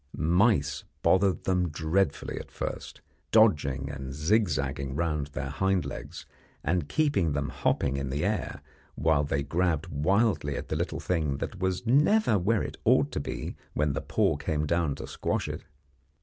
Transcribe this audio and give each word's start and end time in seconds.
Mice 0.17 0.83
bothered 1.03 1.43
them 1.43 1.69
dreadfully 1.69 2.39
at 2.39 2.49
first, 2.49 3.01
dodging 3.31 3.87
and 3.87 4.15
zigzagging 4.15 4.95
round 4.95 5.27
their 5.27 5.49
hind 5.51 5.85
legs, 5.85 6.25
and 6.63 6.89
keeping 6.89 7.33
them 7.33 7.49
hopping 7.49 7.97
in 7.97 8.09
the 8.09 8.25
air, 8.25 8.63
while 8.95 9.23
they 9.23 9.43
grabbed 9.43 9.85
wildly 9.89 10.57
at 10.57 10.69
the 10.69 10.75
little 10.75 10.99
thing 10.99 11.37
that 11.37 11.59
was 11.59 11.85
never 11.85 12.39
where 12.39 12.63
it 12.63 12.77
ought 12.83 13.11
to 13.11 13.19
be 13.19 13.55
when 13.75 13.93
the 13.93 14.01
paw 14.01 14.35
came 14.37 14.65
down 14.65 14.95
to 14.95 15.05
squash 15.05 15.47
it. 15.47 15.65